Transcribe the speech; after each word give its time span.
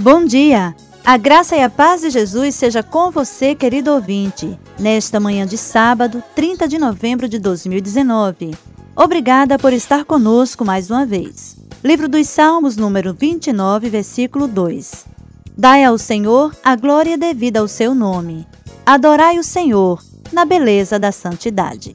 Bom 0.00 0.24
dia! 0.24 0.74
A 1.04 1.18
graça 1.18 1.54
e 1.54 1.62
a 1.62 1.68
paz 1.68 2.00
de 2.00 2.08
Jesus 2.08 2.54
seja 2.54 2.82
com 2.82 3.10
você, 3.10 3.54
querido 3.54 3.92
ouvinte, 3.92 4.58
nesta 4.78 5.20
manhã 5.20 5.46
de 5.46 5.58
sábado, 5.58 6.22
30 6.34 6.66
de 6.66 6.78
novembro 6.78 7.28
de 7.28 7.38
2019. 7.38 8.52
Obrigada 8.96 9.58
por 9.58 9.74
estar 9.74 10.06
conosco 10.06 10.64
mais 10.64 10.90
uma 10.90 11.04
vez. 11.04 11.58
Livro 11.84 12.08
dos 12.08 12.26
Salmos, 12.30 12.78
número 12.78 13.12
29, 13.12 13.90
versículo 13.90 14.48
2. 14.48 15.04
Dai 15.54 15.84
ao 15.84 15.98
Senhor 15.98 16.56
a 16.64 16.74
glória 16.76 17.18
devida 17.18 17.60
ao 17.60 17.68
seu 17.68 17.94
nome. 17.94 18.46
Adorai 18.86 19.38
o 19.38 19.44
Senhor 19.44 20.02
na 20.32 20.46
beleza 20.46 20.98
da 20.98 21.12
santidade. 21.12 21.92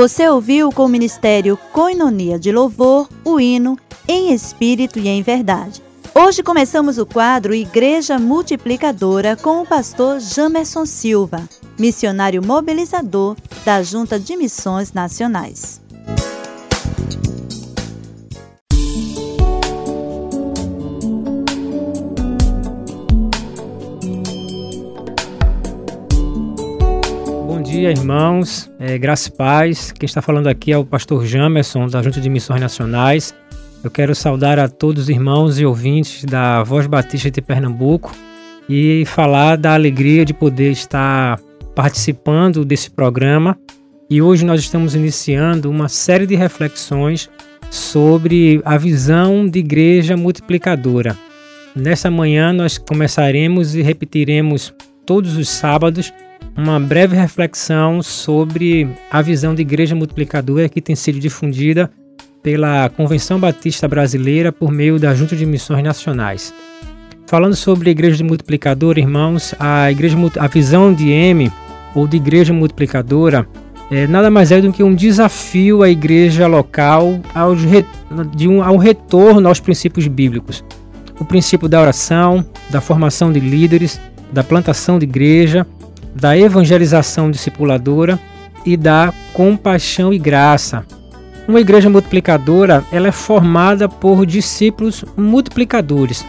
Você 0.00 0.28
ouviu 0.28 0.70
com 0.70 0.84
o 0.84 0.88
Ministério 0.88 1.58
Coinonia 1.72 2.38
de 2.38 2.52
Louvor 2.52 3.08
o 3.24 3.40
hino 3.40 3.76
Em 4.06 4.32
Espírito 4.32 4.96
e 5.00 5.08
em 5.08 5.22
Verdade. 5.22 5.82
Hoje 6.14 6.40
começamos 6.40 6.98
o 6.98 7.04
quadro 7.04 7.52
Igreja 7.52 8.16
Multiplicadora 8.16 9.34
com 9.34 9.60
o 9.60 9.66
pastor 9.66 10.20
Jamerson 10.20 10.86
Silva, 10.86 11.48
missionário 11.76 12.40
mobilizador 12.46 13.36
da 13.64 13.82
Junta 13.82 14.20
de 14.20 14.36
Missões 14.36 14.92
Nacionais. 14.92 15.80
Dia, 27.78 27.90
irmãos. 27.92 28.68
É, 28.80 28.98
graça 28.98 29.28
e 29.28 29.32
paz. 29.32 29.92
Quem 29.92 30.04
está 30.04 30.20
falando 30.20 30.48
aqui 30.48 30.72
é 30.72 30.76
o 30.76 30.84
pastor 30.84 31.24
Jamerson, 31.24 31.86
da 31.86 32.02
Junta 32.02 32.20
de 32.20 32.28
Missões 32.28 32.60
Nacionais. 32.60 33.32
Eu 33.84 33.90
quero 33.90 34.16
saudar 34.16 34.58
a 34.58 34.68
todos 34.68 35.04
os 35.04 35.08
irmãos 35.08 35.60
e 35.60 35.64
ouvintes 35.64 36.24
da 36.24 36.64
Voz 36.64 36.88
Batista 36.88 37.30
de 37.30 37.40
Pernambuco 37.40 38.12
e 38.68 39.04
falar 39.06 39.56
da 39.56 39.74
alegria 39.74 40.24
de 40.24 40.34
poder 40.34 40.72
estar 40.72 41.38
participando 41.72 42.64
desse 42.64 42.90
programa. 42.90 43.56
E 44.10 44.20
hoje 44.20 44.44
nós 44.44 44.60
estamos 44.60 44.96
iniciando 44.96 45.70
uma 45.70 45.88
série 45.88 46.26
de 46.26 46.34
reflexões 46.34 47.30
sobre 47.70 48.60
a 48.64 48.76
visão 48.76 49.46
de 49.46 49.60
igreja 49.60 50.16
multiplicadora. 50.16 51.16
Nessa 51.76 52.10
manhã 52.10 52.52
nós 52.52 52.76
começaremos 52.76 53.76
e 53.76 53.82
repetiremos 53.82 54.74
todos 55.06 55.36
os 55.36 55.48
sábados 55.48 56.12
uma 56.56 56.80
breve 56.80 57.16
reflexão 57.16 58.02
sobre 58.02 58.88
a 59.10 59.22
visão 59.22 59.54
de 59.54 59.62
igreja 59.62 59.94
multiplicadora 59.94 60.68
que 60.68 60.80
tem 60.80 60.96
sido 60.96 61.20
difundida 61.20 61.90
pela 62.42 62.88
Convenção 62.88 63.38
Batista 63.38 63.86
Brasileira 63.86 64.50
por 64.50 64.70
meio 64.70 64.98
da 64.98 65.14
Junta 65.14 65.36
de 65.36 65.46
Missões 65.46 65.84
Nacionais. 65.84 66.52
Falando 67.26 67.54
sobre 67.54 67.90
a 67.90 67.92
igreja 67.92 68.24
multiplicadora, 68.24 68.98
irmãos, 68.98 69.54
a 69.58 69.90
igreja 69.90 70.16
a 70.38 70.46
visão 70.46 70.92
de 70.92 71.10
M 71.10 71.52
ou 71.94 72.06
de 72.06 72.16
igreja 72.16 72.52
multiplicadora 72.52 73.46
é 73.90 74.06
nada 74.06 74.30
mais 74.30 74.52
é 74.52 74.60
do 74.60 74.72
que 74.72 74.82
um 74.82 74.94
desafio 74.94 75.82
à 75.82 75.88
igreja 75.88 76.46
local 76.46 77.20
ao, 77.34 77.54
de 78.34 78.48
um, 78.48 78.62
ao 78.62 78.76
retorno 78.76 79.48
aos 79.48 79.60
princípios 79.60 80.06
bíblicos. 80.06 80.64
O 81.18 81.24
princípio 81.24 81.68
da 81.68 81.80
oração, 81.80 82.44
da 82.70 82.80
formação 82.80 83.32
de 83.32 83.40
líderes, 83.40 84.00
da 84.32 84.44
plantação 84.44 84.98
de 84.98 85.04
igreja, 85.04 85.66
da 86.14 86.36
evangelização 86.36 87.30
discipuladora 87.30 88.18
e 88.64 88.76
da 88.76 89.12
compaixão 89.32 90.12
e 90.12 90.18
graça. 90.18 90.84
Uma 91.46 91.60
igreja 91.60 91.88
multiplicadora 91.88 92.84
ela 92.92 93.08
é 93.08 93.12
formada 93.12 93.88
por 93.88 94.26
discípulos 94.26 95.04
multiplicadores. 95.16 96.26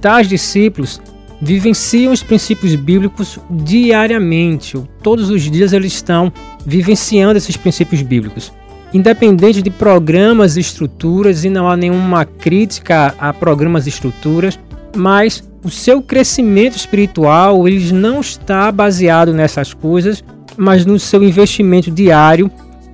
Tais 0.00 0.28
discípulos 0.28 1.00
vivenciam 1.40 2.12
os 2.12 2.22
princípios 2.22 2.74
bíblicos 2.74 3.38
diariamente. 3.50 4.82
Todos 5.02 5.28
os 5.28 5.42
dias 5.42 5.72
eles 5.74 5.92
estão 5.92 6.32
vivenciando 6.64 7.36
esses 7.36 7.56
princípios 7.56 8.00
bíblicos. 8.00 8.50
Independente 8.94 9.60
de 9.60 9.70
programas 9.70 10.56
e 10.56 10.60
estruturas, 10.60 11.44
e 11.44 11.50
não 11.50 11.68
há 11.68 11.76
nenhuma 11.76 12.24
crítica 12.24 13.14
a 13.18 13.32
programas 13.32 13.86
e 13.86 13.88
estruturas, 13.90 14.58
mas 14.94 15.42
o 15.64 15.70
seu 15.70 16.02
crescimento 16.02 16.76
espiritual 16.76 17.66
ele 17.66 17.92
não 17.92 18.20
está 18.20 18.70
baseado 18.70 19.32
nessas 19.32 19.72
coisas, 19.72 20.22
mas 20.56 20.84
no 20.84 20.98
seu 20.98 21.22
investimento 21.22 21.90
diário 21.90 22.50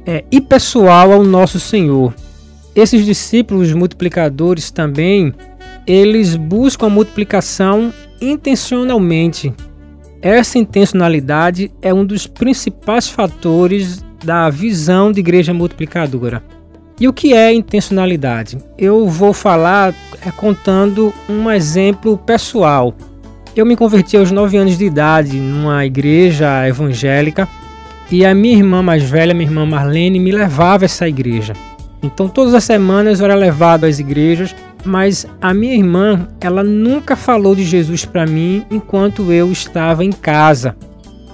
é, 0.07 0.25
e 0.31 0.41
pessoal 0.41 1.13
ao 1.13 1.25
nosso 1.25 1.61
Senhor. 1.61 2.15
Esses 2.75 3.05
discípulos 3.05 3.73
multiplicadores 3.73 4.71
também, 4.71 5.35
eles 5.87 6.37
buscam 6.37 6.87
a 6.87 6.91
multiplicação 6.91 7.93
intencionalmente. 8.21 9.53
Essa 10.23 10.59
intencionalidade 10.59 11.71
é 11.83 11.93
um 11.93 12.05
dos 12.05 12.27
principais 12.27 13.09
fatores 13.09 14.05
da 14.25 14.49
visão 14.51 15.11
de 15.11 15.21
igreja 15.21 15.53
multiplicadora. 15.53 16.43
E 17.01 17.09
o 17.09 17.15
que 17.15 17.33
é 17.33 17.51
intencionalidade? 17.51 18.59
Eu 18.77 19.09
vou 19.09 19.33
falar 19.33 19.95
é, 20.21 20.31
contando 20.31 21.15
um 21.31 21.51
exemplo 21.51 22.19
pessoal. 22.19 22.95
Eu 23.57 23.65
me 23.65 23.75
converti 23.75 24.19
aos 24.19 24.31
9 24.31 24.59
anos 24.59 24.77
de 24.77 24.85
idade 24.85 25.41
numa 25.41 25.87
igreja 25.87 26.69
evangélica 26.69 27.49
e 28.11 28.27
a 28.27 28.35
minha 28.35 28.55
irmã 28.55 28.83
mais 28.83 29.03
velha, 29.03 29.33
minha 29.33 29.49
irmã 29.49 29.65
Marlene, 29.65 30.21
me 30.21 30.31
levava 30.31 30.85
a 30.85 30.87
essa 30.87 31.09
igreja. 31.09 31.55
Então 32.03 32.29
todas 32.29 32.53
as 32.53 32.65
semanas 32.65 33.19
eu 33.19 33.25
era 33.25 33.35
levado 33.35 33.85
às 33.85 33.99
igrejas, 33.99 34.55
mas 34.85 35.27
a 35.41 35.55
minha 35.55 35.75
irmã, 35.75 36.29
ela 36.39 36.63
nunca 36.63 37.17
falou 37.17 37.55
de 37.55 37.65
Jesus 37.65 38.05
para 38.05 38.27
mim 38.27 38.67
enquanto 38.71 39.33
eu 39.33 39.51
estava 39.51 40.05
em 40.05 40.13
casa. 40.13 40.77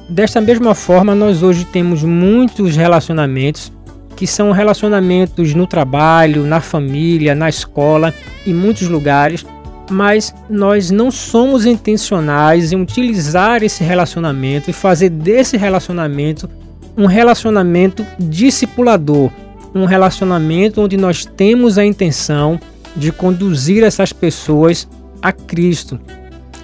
Desta 0.08 0.40
mesma 0.40 0.76
forma, 0.76 1.12
nós 1.12 1.42
hoje 1.42 1.64
temos 1.64 2.04
muitos 2.04 2.76
relacionamentos 2.76 3.72
que 4.16 4.26
são 4.26 4.50
relacionamentos 4.50 5.54
no 5.54 5.66
trabalho, 5.66 6.44
na 6.44 6.60
família, 6.60 7.34
na 7.34 7.48
escola, 7.48 8.12
em 8.46 8.54
muitos 8.54 8.88
lugares, 8.88 9.44
mas 9.90 10.34
nós 10.48 10.90
não 10.90 11.10
somos 11.10 11.66
intencionais 11.66 12.72
em 12.72 12.80
utilizar 12.80 13.62
esse 13.62 13.84
relacionamento 13.84 14.70
e 14.70 14.72
fazer 14.72 15.10
desse 15.10 15.56
relacionamento 15.56 16.48
um 16.96 17.06
relacionamento 17.06 18.04
discipulador, 18.18 19.30
um 19.74 19.84
relacionamento 19.84 20.80
onde 20.80 20.96
nós 20.96 21.26
temos 21.26 21.76
a 21.76 21.84
intenção 21.84 22.58
de 22.96 23.12
conduzir 23.12 23.84
essas 23.84 24.12
pessoas 24.12 24.88
a 25.20 25.30
Cristo. 25.30 26.00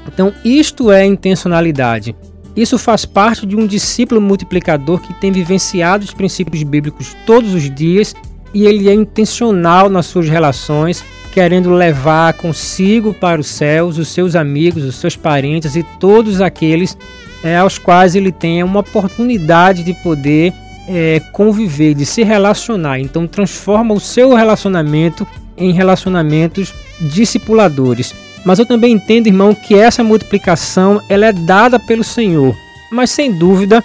Então, 0.09 0.32
isto 0.42 0.90
é 0.90 1.04
intencionalidade. 1.04 2.16
Isso 2.56 2.78
faz 2.78 3.04
parte 3.04 3.47
de 3.47 3.56
um 3.56 3.66
discípulo 3.66 4.21
multiplicador 4.21 5.00
que 5.00 5.14
tem 5.14 5.32
vivenciado 5.32 6.04
os 6.04 6.12
princípios 6.12 6.62
bíblicos 6.62 7.16
todos 7.26 7.54
os 7.54 7.75
dias 7.75 8.14
e 8.52 8.66
ele 8.66 8.88
é 8.88 8.94
intencional 8.94 9.88
nas 9.88 10.06
suas 10.06 10.28
relações, 10.28 11.02
querendo 11.32 11.71
levar 11.71 12.35
consigo 12.35 13.14
para 13.14 13.40
os 13.40 13.47
céus 13.47 13.97
os 13.97 14.09
seus 14.09 14.37
amigos, 14.37 14.85
os 14.85 14.97
seus 14.97 15.16
parentes 15.16 15.76
e 15.76 15.82
todos 15.99 16.42
aqueles 16.42 16.97
é, 17.42 17.56
aos 17.56 17.78
quais 17.78 18.14
ele 18.14 18.30
tenha 18.30 18.64
uma 18.64 18.80
oportunidade 18.80 19.82
de 19.82 19.94
poder 19.94 20.52
é, 20.87 21.21
conviver, 21.32 21.94
de 21.94 22.04
se 22.04 22.23
relacionar. 22.23 22.99
Então 22.99 23.26
transforma 23.26 23.94
o 23.94 24.00
seu 24.00 24.35
relacionamento 24.35 25.26
em 25.56 25.73
relacionamentos 25.73 26.75
discipuladores. 27.00 28.14
Mas 28.45 28.59
eu 28.59 28.67
também 28.67 28.93
entendo, 28.93 29.29
irmão, 29.29 29.55
que 29.55 29.75
essa 29.75 30.03
multiplicação 30.03 31.01
ela 31.09 31.27
é 31.27 31.33
dada 31.33 31.79
pelo 31.79 32.03
Senhor, 32.03 32.57
mas 32.91 33.11
sem 33.11 33.33
dúvida 33.33 33.83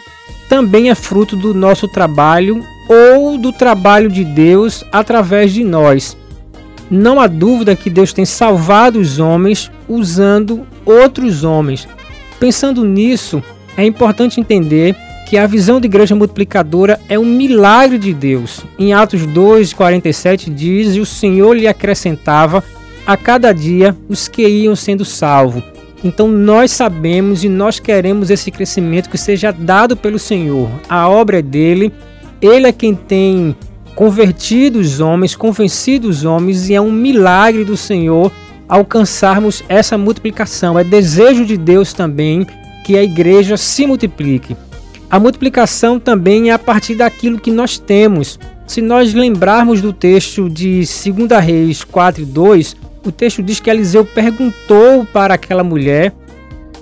também 0.49 0.89
é 0.89 0.95
fruto 0.95 1.35
do 1.35 1.53
nosso 1.53 1.87
trabalho 1.87 2.63
ou 2.89 3.37
do 3.37 3.51
trabalho 3.51 4.09
de 4.09 4.23
Deus 4.23 4.83
através 4.91 5.53
de 5.53 5.63
nós. 5.63 6.17
Não 6.89 7.19
há 7.19 7.27
dúvida 7.27 7.75
que 7.75 7.89
Deus 7.89 8.13
tem 8.13 8.25
salvado 8.25 8.99
os 8.99 9.19
homens 9.19 9.69
usando 9.87 10.65
outros 10.85 11.43
homens. 11.43 11.87
pensando 12.39 12.85
nisso, 12.85 13.43
é 13.75 13.83
importante 13.83 14.39
entender 14.39 14.95
que 15.27 15.37
a 15.37 15.47
visão 15.47 15.81
de 15.81 15.87
igreja 15.87 16.15
multiplicadora 16.15 16.99
é 17.09 17.17
um 17.17 17.25
milagre 17.25 17.97
de 17.97 18.13
Deus. 18.13 18.63
Em 18.79 18.93
Atos 18.93 19.25
2:47 19.25 20.49
diz: 20.49 20.95
"E 20.95 20.99
o 20.99 21.05
Senhor 21.05 21.53
lhe 21.53 21.67
acrescentava 21.67 22.63
a 23.07 23.17
cada 23.17 23.51
dia 23.51 23.97
os 24.07 24.27
que 24.27 24.47
iam 24.47 24.75
sendo 24.75 25.03
salvos". 25.03 25.63
Então 26.03 26.27
nós 26.27 26.71
sabemos 26.71 27.43
e 27.43 27.49
nós 27.49 27.79
queremos 27.79 28.29
esse 28.29 28.51
crescimento 28.51 29.09
que 29.09 29.17
seja 29.17 29.51
dado 29.51 29.97
pelo 29.97 30.19
Senhor. 30.19 30.69
A 30.87 31.09
obra 31.09 31.39
é 31.39 31.41
dele, 31.41 31.91
ele 32.39 32.67
é 32.67 32.71
quem 32.71 32.93
tem 32.93 33.55
convertido 33.95 34.79
os 34.79 34.99
homens, 34.99 35.35
convencido 35.35 36.07
os 36.07 36.23
homens, 36.23 36.69
e 36.69 36.75
é 36.75 36.81
um 36.81 36.91
milagre 36.91 37.65
do 37.65 37.75
Senhor 37.75 38.31
alcançarmos 38.69 39.63
essa 39.67 39.97
multiplicação. 39.97 40.77
É 40.77 40.83
desejo 40.83 41.45
de 41.45 41.57
Deus 41.57 41.93
também 41.93 42.45
que 42.85 42.95
a 42.95 43.03
igreja 43.03 43.57
se 43.57 43.87
multiplique. 43.87 44.55
A 45.09 45.19
multiplicação 45.19 45.99
também 45.99 46.49
é 46.49 46.53
a 46.53 46.59
partir 46.59 46.93
daquilo 46.93 47.39
que 47.39 47.49
nós 47.49 47.79
temos. 47.79 48.37
Se 48.67 48.81
nós 48.81 49.13
lembrarmos 49.13 49.81
do 49.81 49.91
texto 49.91 50.49
de 50.49 50.83
2 50.83 51.43
Reis 51.43 51.83
4 51.83 52.21
e 52.21 52.25
2, 52.25 52.75
o 53.07 53.11
texto 53.11 53.41
diz 53.41 53.59
que 53.59 53.69
Eliseu 53.69 54.05
perguntou 54.05 55.05
para 55.11 55.33
aquela 55.33 55.63
mulher 55.63 56.13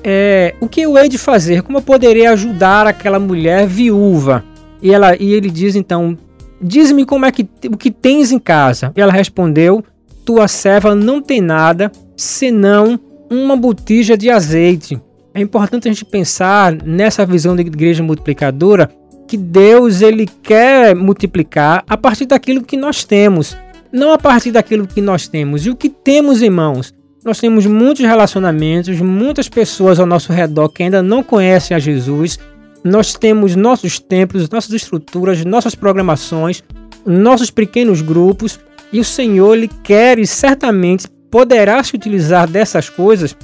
é, 0.03 0.53
o 0.59 0.67
que 0.67 0.81
eu 0.81 0.97
hei 0.97 1.09
de 1.09 1.17
fazer, 1.17 1.61
como 1.63 1.77
eu 1.77 1.81
poderei 1.81 2.25
ajudar 2.27 2.85
aquela 2.85 3.19
mulher 3.19 3.65
viúva. 3.65 4.43
E, 4.81 4.93
ela, 4.93 5.15
e 5.19 5.33
ele 5.33 5.49
diz 5.49 5.75
então: 5.75 6.17
Diz-me 6.61 7.05
como 7.05 7.25
é 7.25 7.31
que 7.31 7.47
o 7.71 7.77
que 7.77 7.89
tens 7.89 8.31
em 8.31 8.39
casa. 8.39 8.91
E 8.95 9.01
ela 9.01 9.11
respondeu: 9.11 9.83
Tua 10.23 10.47
serva 10.47 10.93
não 10.93 11.21
tem 11.21 11.41
nada 11.41 11.91
senão 12.15 12.99
uma 13.29 13.55
botija 13.55 14.17
de 14.17 14.29
azeite. 14.29 15.01
É 15.33 15.41
importante 15.41 15.87
a 15.87 15.91
gente 15.91 16.05
pensar 16.05 16.73
nessa 16.83 17.25
visão 17.25 17.55
da 17.55 17.61
igreja 17.61 18.01
multiplicadora 18.01 18.89
que 19.27 19.35
Deus 19.37 20.01
ele 20.01 20.27
quer 20.43 20.95
multiplicar 20.95 21.83
a 21.89 21.97
partir 21.97 22.25
daquilo 22.25 22.63
que 22.63 22.77
nós 22.77 23.03
temos, 23.03 23.57
não 23.95 24.11
a 24.11 24.17
partir 24.17 24.51
daquilo 24.51 24.85
que 24.85 25.01
nós 25.01 25.27
temos. 25.27 25.65
E 25.65 25.69
o 25.69 25.75
que 25.75 25.89
temos 25.89 26.41
em 26.41 26.49
mãos? 26.49 26.93
Nós 27.23 27.39
temos 27.39 27.65
muitos 27.65 28.05
relacionamentos, 28.05 28.99
muitas 28.99 29.47
pessoas 29.47 29.99
ao 29.99 30.05
nosso 30.05 30.33
redor 30.33 30.69
que 30.69 30.83
ainda 30.83 31.01
não 31.01 31.23
conhecem 31.23 31.75
a 31.75 31.79
Jesus. 31.79 32.37
Nós 32.83 33.13
temos 33.13 33.55
nossos 33.55 33.97
templos, 33.97 34.49
nossas 34.49 34.73
estruturas, 34.73 35.43
nossas 35.45 35.73
programações, 35.73 36.61
nossos 37.05 37.49
pequenos 37.49 38.01
grupos, 38.01 38.59
e 38.91 38.99
o 38.99 39.05
Senhor 39.05 39.55
ele 39.55 39.69
quer 39.81 40.19
e 40.19 40.27
certamente 40.27 41.07
poderá 41.31 41.81
se 41.81 41.95
utilizar 41.95 42.47
dessas 42.47 42.89
coisas 42.89 43.35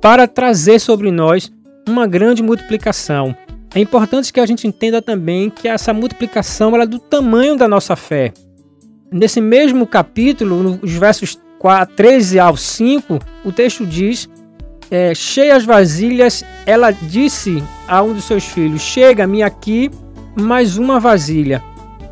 para 0.00 0.28
trazer 0.28 0.78
sobre 0.78 1.10
nós 1.10 1.50
uma 1.88 2.06
grande 2.06 2.42
multiplicação. 2.42 3.34
É 3.74 3.80
importante 3.80 4.32
que 4.32 4.40
a 4.40 4.46
gente 4.46 4.68
entenda 4.68 5.02
também 5.02 5.50
que 5.50 5.66
essa 5.66 5.92
multiplicação 5.92 6.80
é 6.80 6.86
do 6.86 6.98
tamanho 6.98 7.56
da 7.56 7.66
nossa 7.66 7.96
fé. 7.96 8.32
Nesse 9.14 9.40
mesmo 9.40 9.86
capítulo, 9.86 10.60
nos 10.60 10.92
versos 10.94 11.38
4, 11.60 11.94
13 11.94 12.40
ao 12.40 12.56
5, 12.56 13.20
o 13.44 13.52
texto 13.52 13.86
diz: 13.86 14.28
é, 14.90 15.14
Cheias 15.14 15.64
vasilhas, 15.64 16.44
ela 16.66 16.90
disse 16.90 17.62
a 17.86 18.02
um 18.02 18.12
dos 18.12 18.24
seus 18.24 18.44
filhos: 18.44 18.82
Chega-me 18.82 19.40
aqui 19.40 19.88
mais 20.34 20.76
uma 20.76 20.98
vasilha. 20.98 21.62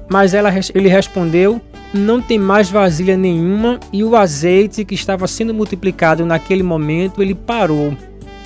Mas 0.08 0.32
ela, 0.32 0.52
ele 0.72 0.88
respondeu: 0.88 1.60
não 1.92 2.22
tem 2.22 2.38
mais 2.38 2.70
vasilha 2.70 3.16
nenhuma 3.16 3.80
e 3.92 4.04
o 4.04 4.14
azeite 4.14 4.84
que 4.84 4.94
estava 4.94 5.26
sendo 5.26 5.52
multiplicado 5.52 6.24
naquele 6.24 6.62
momento 6.62 7.20
ele 7.20 7.34
parou. 7.34 7.96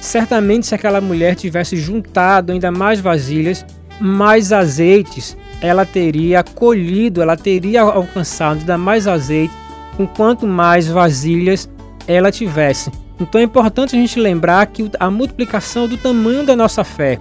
Certamente, 0.01 0.67
se 0.67 0.75
aquela 0.75 1.03
mulher 1.03 1.35
tivesse 1.35 1.77
juntado 1.77 2.53
ainda 2.53 2.71
mais 2.71 3.01
vasilhas, 3.01 3.67
mais 4.01 4.51
azeites, 4.51 5.37
ela 5.61 5.85
teria 5.85 6.43
colhido, 6.43 7.23
ela 7.23 7.37
teria 7.37 7.83
alcançado 7.83 8.61
ainda 8.61 8.77
mais 8.79 9.07
azeite 9.07 9.55
com 9.97 10.07
quanto 10.07 10.47
mais 10.47 10.89
vasilhas 10.89 11.69
ela 12.07 12.31
tivesse. 12.31 12.91
Então 13.19 13.41
é 13.41 13.45
importante 13.45 13.97
a 13.97 13.99
gente 13.99 14.21
lembrar 14.21 14.67
que 14.67 14.91
a 15.01 15.11
multiplicação 15.11 15.89
do 15.89 15.97
tamanho 15.97 16.45
da 16.45 16.55
nossa 16.55 16.85
fé. 16.85 17.19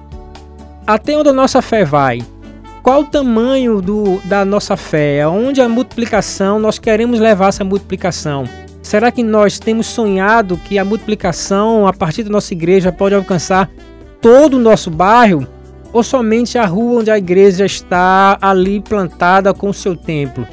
Até 0.85 1.17
onde 1.17 1.29
a 1.29 1.33
nossa 1.33 1.61
fé 1.61 1.85
vai? 1.85 2.19
qual 2.85 3.01
o 3.01 3.05
tamanho 3.05 3.81
do, 3.81 4.21
da 4.25 4.45
nossa 4.45 4.77
fé? 4.77 5.23
Aonde 5.23 5.59
a 5.59 5.67
multiplicação, 5.67 6.59
nós 6.59 6.77
queremos 6.77 7.19
levar 7.19 7.47
essa 7.47 7.63
multiplicação? 7.63 8.43
Será 8.79 9.11
que 9.11 9.23
nós 9.23 9.57
temos 9.57 9.87
sonhado 9.87 10.55
que 10.55 10.77
a 10.77 10.85
multiplicação 10.85 11.87
a 11.87 11.93
partir 11.93 12.21
da 12.21 12.29
nossa 12.29 12.53
igreja 12.53 12.91
pode 12.91 13.15
alcançar 13.15 13.71
todo 14.21 14.57
o 14.57 14.59
nosso 14.59 14.91
bairro? 14.91 15.47
Ou 15.95 16.03
somente 16.03 16.57
a 16.57 16.65
rua 16.65 16.99
onde 16.99 17.09
a 17.09 17.17
igreja 17.17 17.65
está 17.65 18.37
ali 18.41 18.81
plantada 18.81 19.53
com 19.53 19.71
seu 19.71 19.95
templo? 19.95 20.45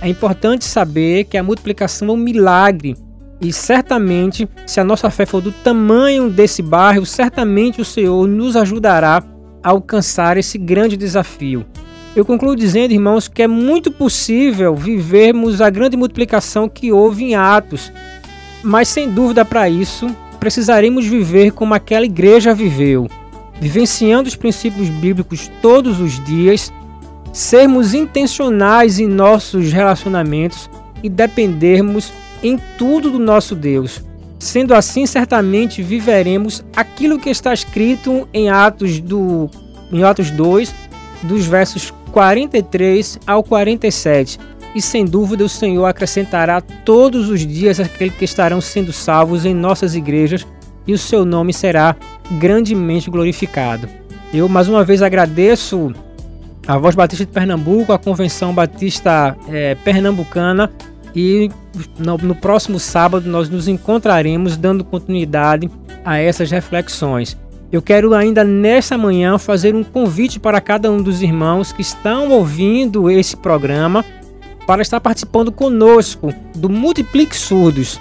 É 0.00 0.08
importante 0.08 0.64
saber 0.64 1.24
que 1.24 1.36
a 1.36 1.42
multiplicação 1.42 2.08
é 2.08 2.12
um 2.12 2.16
milagre 2.16 2.96
e 3.38 3.52
certamente, 3.52 4.48
se 4.64 4.80
a 4.80 4.84
nossa 4.84 5.10
fé 5.10 5.26
for 5.26 5.42
do 5.42 5.52
tamanho 5.52 6.30
desse 6.30 6.62
bairro, 6.62 7.04
certamente 7.04 7.78
o 7.78 7.84
Senhor 7.84 8.26
nos 8.26 8.56
ajudará 8.56 9.22
alcançar 9.62 10.38
esse 10.38 10.56
grande 10.56 10.96
desafio. 10.96 11.66
Eu 12.16 12.24
concluo 12.24 12.56
dizendo, 12.56 12.94
irmãos, 12.94 13.28
que 13.28 13.42
é 13.42 13.46
muito 13.46 13.90
possível 13.90 14.74
vivermos 14.74 15.60
a 15.60 15.68
grande 15.68 15.94
multiplicação 15.94 16.70
que 16.70 16.90
houve 16.90 17.22
em 17.22 17.34
Atos, 17.34 17.92
mas 18.62 18.88
sem 18.88 19.10
dúvida 19.10 19.44
para 19.44 19.68
isso 19.68 20.08
precisaremos 20.40 21.06
viver 21.06 21.50
como 21.50 21.74
aquela 21.74 22.06
igreja 22.06 22.54
viveu, 22.54 23.06
vivenciando 23.60 24.28
os 24.28 24.36
princípios 24.36 24.88
bíblicos 24.88 25.50
todos 25.60 26.00
os 26.00 26.22
dias, 26.24 26.72
sermos 27.32 27.94
intencionais 27.94 28.98
em 28.98 29.06
nossos 29.06 29.72
relacionamentos 29.72 30.70
e 31.02 31.08
dependermos 31.08 32.12
em 32.42 32.58
tudo 32.78 33.10
do 33.10 33.18
nosso 33.18 33.54
Deus. 33.54 34.02
Sendo 34.38 34.74
assim, 34.74 35.06
certamente 35.06 35.82
viveremos 35.82 36.64
aquilo 36.74 37.18
que 37.18 37.30
está 37.30 37.52
escrito 37.54 38.28
em 38.32 38.50
Atos 38.50 39.00
do 39.00 39.50
em 39.92 40.02
Atos 40.02 40.30
2, 40.30 40.74
dos 41.22 41.46
versos 41.46 41.92
43 42.12 43.18
ao 43.26 43.42
47. 43.42 44.38
E 44.74 44.82
sem 44.82 45.04
dúvida 45.04 45.44
o 45.44 45.48
Senhor 45.48 45.86
acrescentará 45.86 46.60
todos 46.60 47.30
os 47.30 47.46
dias 47.46 47.80
aqueles 47.80 48.14
que 48.14 48.24
estarão 48.24 48.60
sendo 48.60 48.92
salvos 48.92 49.46
em 49.46 49.54
nossas 49.54 49.94
igrejas, 49.94 50.46
e 50.86 50.92
o 50.92 50.98
seu 50.98 51.24
nome 51.24 51.52
será 51.52 51.96
grandemente 52.32 53.10
glorificado. 53.10 53.88
Eu 54.32 54.48
mais 54.48 54.68
uma 54.68 54.84
vez 54.84 55.02
agradeço 55.02 55.92
a 56.66 56.76
Voz 56.78 56.94
Batista 56.94 57.24
de 57.24 57.32
Pernambuco, 57.32 57.92
a 57.92 57.98
Convenção 57.98 58.52
Batista 58.52 59.36
é, 59.48 59.74
Pernambucana 59.76 60.70
e 61.14 61.50
no, 61.98 62.18
no 62.18 62.34
próximo 62.34 62.78
sábado 62.78 63.28
nós 63.30 63.48
nos 63.48 63.68
encontraremos 63.68 64.56
dando 64.56 64.84
continuidade 64.84 65.70
a 66.04 66.18
essas 66.18 66.50
reflexões. 66.50 67.36
Eu 67.70 67.82
quero 67.82 68.14
ainda 68.14 68.44
nesta 68.44 68.96
manhã 68.96 69.38
fazer 69.38 69.74
um 69.74 69.82
convite 69.82 70.38
para 70.38 70.60
cada 70.60 70.90
um 70.90 71.02
dos 71.02 71.22
irmãos 71.22 71.72
que 71.72 71.82
estão 71.82 72.30
ouvindo 72.30 73.10
esse 73.10 73.36
programa 73.36 74.04
para 74.66 74.82
estar 74.82 75.00
participando 75.00 75.50
conosco 75.50 76.32
do 76.54 76.68
Multiplique 76.68 77.36
Surdos. 77.36 78.00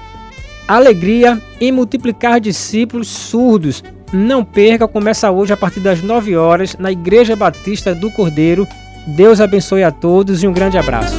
Alegria 0.67 1.41
em 1.61 1.71
multiplicar 1.71 2.39
discípulos 2.39 3.07
surdos. 3.07 3.83
Não 4.13 4.43
perca, 4.43 4.87
começa 4.87 5.31
hoje 5.31 5.53
a 5.53 5.57
partir 5.57 5.79
das 5.79 6.01
9 6.01 6.35
horas 6.35 6.75
na 6.77 6.91
Igreja 6.91 7.35
Batista 7.35 7.93
do 7.93 8.11
Cordeiro. 8.11 8.67
Deus 9.07 9.41
abençoe 9.41 9.83
a 9.83 9.91
todos 9.91 10.43
e 10.43 10.47
um 10.47 10.53
grande 10.53 10.77
abraço. 10.77 11.15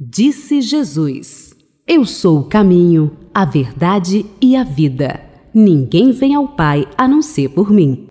Disse 0.00 0.60
Jesus: 0.60 1.54
Eu 1.86 2.04
sou 2.04 2.40
o 2.40 2.44
caminho, 2.44 3.10
a 3.32 3.44
verdade 3.44 4.26
e 4.40 4.54
a 4.54 4.62
vida. 4.62 5.20
Ninguém 5.54 6.12
vem 6.12 6.34
ao 6.34 6.48
Pai 6.48 6.86
a 6.96 7.08
não 7.08 7.22
ser 7.22 7.48
por 7.48 7.70
mim. 7.70 8.06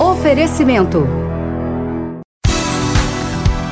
Oferecimento. 0.00 1.25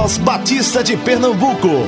Voz 0.00 0.16
Batista 0.16 0.82
de 0.82 0.96
Pernambuco. 0.96 1.84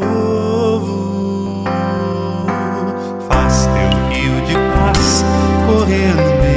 Povo. 0.00 1.64
Faz 3.28 3.66
teu 3.66 3.90
rio 4.10 4.40
de 4.46 4.54
paz 4.74 5.24
correr 5.66 6.14
no 6.14 6.34
meio 6.42 6.56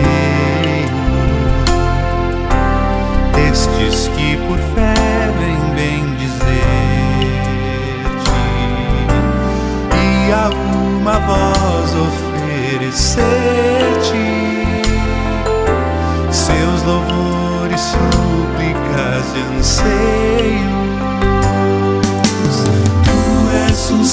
destes 3.34 4.08
que 4.10 4.38
por 4.48 4.60
fé 4.75 4.93
vêm 5.39 5.62
bem 5.75 6.03
dizer-te 6.15 6.50
e 9.96 10.31
a 10.31 10.50
uma 10.50 11.17
voz 11.19 11.89
oferecer-te 11.96 13.19
seus 16.31 16.84
louvores, 16.84 17.81
súplicas 17.81 19.25
e 19.36 19.39
anseios. 19.58 20.78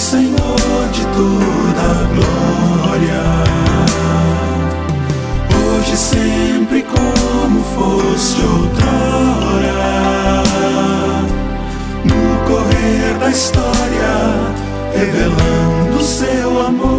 Senhor 0.07 0.89
de 0.93 1.05
toda 1.07 2.07
glória 2.15 3.25
hoje 5.77 5.95
e 5.95 5.97
sempre 5.97 6.85
como 6.85 7.61
foste 7.75 8.41
outrora. 8.41 9.73
No 12.05 12.47
correr 12.47 13.19
da 13.19 13.31
história, 13.31 14.55
revelando 14.95 16.01
seu 16.01 16.65
amor. 16.65 16.96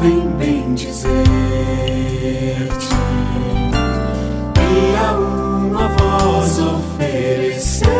Vêm 0.00 0.28
bem 0.38 0.74
dizer-te 0.74 1.12
e 4.58 4.96
a 4.96 5.12
uma 5.12 5.88
voz 5.88 6.58
oferecer-te 6.58 7.92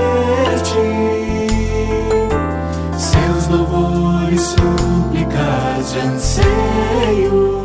seus 2.97 3.49
louvores, 3.49 4.41
súplicas 4.41 5.95
e 5.95 5.99
anseios. 5.99 7.63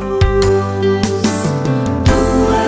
Tu 2.06 2.20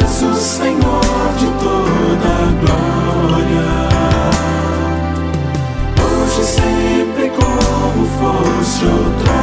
és 0.03 0.23
o 0.23 0.33
Senhor 0.35 1.33
de 1.37 1.47
toda 1.59 2.29
a 2.35 2.51
glória. 2.61 3.69
Hoje 6.03 6.43
sempre 6.43 7.29
como 7.29 8.05
foste 8.17 8.85
outrora. 8.85 9.38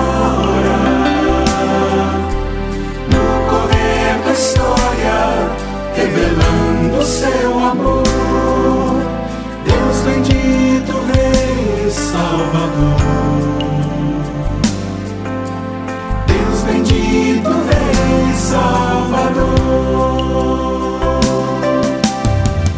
Salvador. 18.46 19.56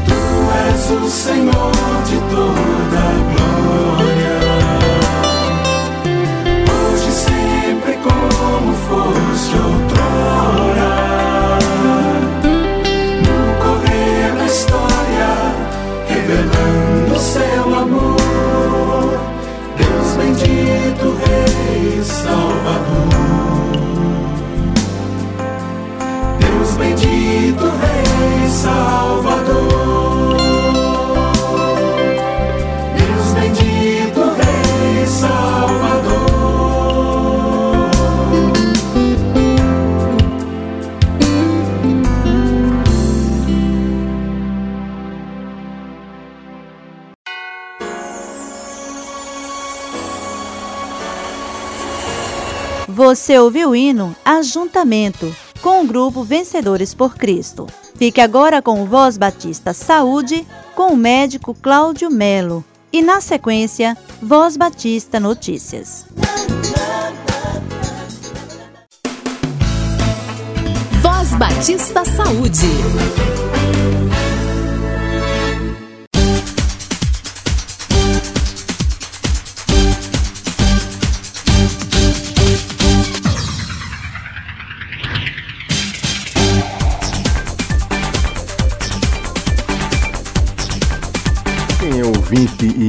Tu 0.06 0.20
és 0.70 0.90
o 0.90 1.10
Senhor 1.10 1.72
de 2.08 2.18
toda 2.34 2.67
Você 53.28 53.38
ouviu 53.38 53.68
o 53.68 53.76
hino 53.76 54.16
Ajuntamento 54.24 55.36
com 55.60 55.82
o 55.82 55.86
grupo 55.86 56.24
Vencedores 56.24 56.94
por 56.94 57.14
Cristo. 57.14 57.66
Fique 57.94 58.22
agora 58.22 58.62
com 58.62 58.82
o 58.82 58.86
Voz 58.86 59.18
Batista 59.18 59.74
Saúde 59.74 60.46
com 60.74 60.94
o 60.94 60.96
médico 60.96 61.52
Cláudio 61.52 62.10
Melo 62.10 62.64
e 62.90 63.02
na 63.02 63.20
sequência 63.20 63.94
Voz 64.22 64.56
Batista 64.56 65.20
Notícias. 65.20 66.06
Voz 71.02 71.34
Batista 71.34 72.06
Saúde. 72.06 72.66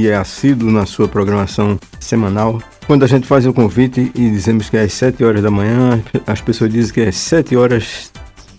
É 0.08 0.16
assíduo 0.16 0.70
na 0.70 0.86
sua 0.86 1.08
programação 1.08 1.78
semanal, 1.98 2.60
quando 2.86 3.04
a 3.04 3.06
gente 3.06 3.26
faz 3.26 3.46
o 3.46 3.52
convite 3.52 4.10
e 4.14 4.30
dizemos 4.30 4.68
que 4.68 4.76
é 4.76 4.82
às 4.82 4.92
7 4.92 5.22
horas 5.24 5.42
da 5.42 5.50
manhã, 5.50 6.02
as 6.26 6.40
pessoas 6.40 6.72
dizem 6.72 6.92
que 6.94 7.00
é 7.00 7.12
7 7.12 7.56
horas 7.56 8.10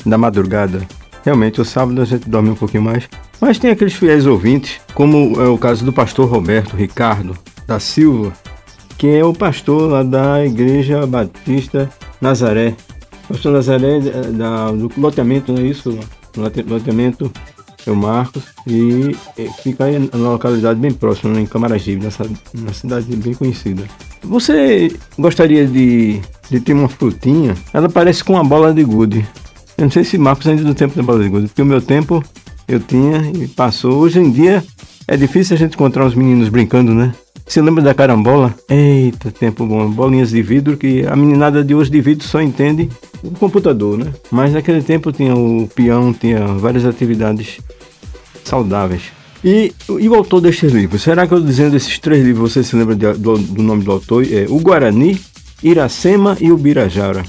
da 0.05 0.17
madrugada. 0.17 0.81
Realmente, 1.25 1.59
o 1.61 1.65
sábado 1.65 2.01
a 2.01 2.05
gente 2.05 2.27
dorme 2.29 2.49
um 2.49 2.55
pouquinho 2.55 2.83
mais. 2.83 3.07
Mas 3.39 3.59
tem 3.59 3.71
aqueles 3.71 3.93
fiéis 3.93 4.25
ouvintes, 4.25 4.79
como 4.93 5.39
é 5.41 5.47
o 5.47 5.57
caso 5.57 5.83
do 5.85 5.91
pastor 5.93 6.29
Roberto 6.29 6.75
Ricardo 6.75 7.37
da 7.67 7.79
Silva, 7.79 8.31
que 8.97 9.07
é 9.07 9.23
o 9.25 9.33
pastor 9.33 9.89
lá 9.91 10.03
da 10.03 10.45
Igreja 10.45 11.05
Batista 11.05 11.89
Nazaré. 12.21 12.75
Pastor 13.27 13.51
Nazaré 13.53 13.97
é 13.97 14.31
da, 14.31 14.71
do 14.71 14.91
loteamento, 14.97 15.51
não 15.53 15.61
é 15.61 15.65
isso? 15.65 15.97
Lote- 16.37 16.63
Loteamento 16.63 17.31
o 17.89 17.95
Marcos 17.95 18.43
e 18.67 19.15
fica 19.63 19.85
aí 19.85 19.97
numa 19.97 20.31
localidade 20.31 20.79
bem 20.79 20.91
próxima, 20.91 21.39
em 21.39 21.45
Camaragibe, 21.45 22.03
nessa, 22.03 22.25
uma 22.53 22.73
cidade 22.73 23.15
bem 23.15 23.33
conhecida. 23.33 23.83
Você 24.23 24.95
gostaria 25.17 25.65
de, 25.65 26.21
de 26.49 26.59
ter 26.59 26.73
uma 26.73 26.87
frutinha? 26.87 27.55
Ela 27.73 27.89
parece 27.89 28.23
com 28.23 28.33
uma 28.33 28.43
bola 28.43 28.73
de 28.73 28.83
gude. 28.83 29.25
Eu 29.77 29.85
não 29.85 29.91
sei 29.91 30.03
se 30.03 30.17
Marcos 30.17 30.47
ainda 30.47 30.61
é 30.61 30.65
do 30.65 30.75
tempo 30.75 30.95
da 30.95 31.01
bola 31.01 31.23
de 31.23 31.29
gude, 31.29 31.47
porque 31.47 31.61
o 31.61 31.65
meu 31.65 31.81
tempo 31.81 32.23
eu 32.67 32.79
tinha 32.79 33.31
e 33.35 33.47
passou. 33.47 33.97
Hoje 33.97 34.19
em 34.19 34.31
dia 34.31 34.63
é 35.07 35.17
difícil 35.17 35.55
a 35.55 35.59
gente 35.59 35.73
encontrar 35.73 36.05
os 36.05 36.13
meninos 36.13 36.49
brincando, 36.49 36.93
né? 36.93 37.13
Você 37.51 37.61
lembra 37.61 37.83
da 37.83 37.93
carambola? 37.93 38.55
Eita, 38.69 39.29
tempo 39.29 39.65
bom. 39.65 39.91
Bolinhas 39.91 40.29
de 40.29 40.41
vidro 40.41 40.77
que 40.77 41.05
a 41.05 41.17
meninada 41.17 41.61
de 41.61 41.75
hoje 41.75 41.91
de 41.91 41.99
vidro 41.99 42.25
só 42.25 42.41
entende 42.41 42.89
o 43.21 43.29
computador, 43.31 43.97
né? 43.97 44.13
Mas 44.31 44.53
naquele 44.53 44.81
tempo 44.81 45.11
tinha 45.11 45.35
o 45.35 45.67
peão, 45.75 46.13
tinha 46.13 46.45
várias 46.47 46.85
atividades 46.85 47.59
saudáveis. 48.45 49.01
E, 49.43 49.73
e 49.99 50.07
o 50.07 50.15
autor 50.15 50.39
destes 50.39 50.71
livros? 50.71 51.01
Será 51.01 51.27
que 51.27 51.33
eu 51.33 51.41
dizendo 51.41 51.75
esses 51.75 51.99
três 51.99 52.23
livros 52.23 52.53
você 52.53 52.63
se 52.63 52.73
lembra 52.73 52.95
de- 52.95 53.19
do, 53.19 53.37
do 53.37 53.61
nome 53.61 53.83
do 53.83 53.91
autor? 53.91 54.25
É 54.31 54.45
o 54.47 54.57
Guarani, 54.57 55.19
Iracema 55.61 56.37
e 56.39 56.53
o 56.53 56.57
Birajara. 56.57 57.21